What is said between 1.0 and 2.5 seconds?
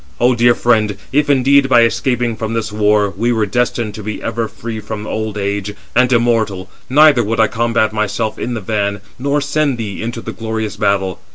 if indeed, by escaping